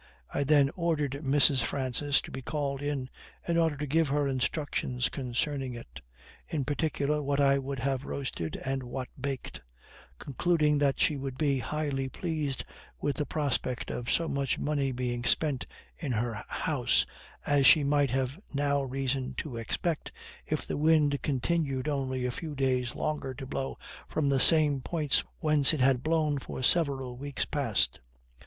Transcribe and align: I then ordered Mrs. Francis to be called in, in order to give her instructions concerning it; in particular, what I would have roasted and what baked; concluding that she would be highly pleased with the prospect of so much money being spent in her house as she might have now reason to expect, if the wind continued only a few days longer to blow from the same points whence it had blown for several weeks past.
I 0.33 0.43
then 0.43 0.71
ordered 0.75 1.21
Mrs. 1.23 1.61
Francis 1.61 2.21
to 2.23 2.31
be 2.31 2.41
called 2.41 2.81
in, 2.81 3.07
in 3.47 3.55
order 3.55 3.77
to 3.77 3.85
give 3.85 4.07
her 4.07 4.27
instructions 4.27 5.09
concerning 5.09 5.75
it; 5.75 6.01
in 6.49 6.65
particular, 6.65 7.21
what 7.21 7.39
I 7.39 7.59
would 7.59 7.77
have 7.77 8.03
roasted 8.05 8.59
and 8.65 8.81
what 8.81 9.09
baked; 9.19 9.61
concluding 10.17 10.79
that 10.79 10.99
she 10.99 11.17
would 11.17 11.37
be 11.37 11.59
highly 11.59 12.09
pleased 12.09 12.65
with 12.99 13.17
the 13.17 13.27
prospect 13.27 13.91
of 13.91 14.09
so 14.09 14.27
much 14.27 14.57
money 14.57 14.91
being 14.91 15.23
spent 15.23 15.67
in 15.99 16.13
her 16.13 16.43
house 16.47 17.05
as 17.45 17.67
she 17.67 17.83
might 17.83 18.09
have 18.09 18.39
now 18.51 18.81
reason 18.81 19.35
to 19.35 19.57
expect, 19.57 20.11
if 20.47 20.65
the 20.65 20.77
wind 20.77 21.21
continued 21.21 21.87
only 21.87 22.25
a 22.25 22.31
few 22.31 22.55
days 22.55 22.95
longer 22.95 23.35
to 23.35 23.45
blow 23.45 23.77
from 24.09 24.29
the 24.29 24.39
same 24.39 24.81
points 24.81 25.23
whence 25.41 25.75
it 25.75 25.79
had 25.79 26.01
blown 26.01 26.39
for 26.39 26.63
several 26.63 27.15
weeks 27.17 27.45
past. 27.45 27.99